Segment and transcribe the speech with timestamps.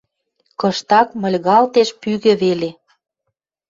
[0.59, 2.69] Кыштак мыльгалтеш пӱгӹ веле.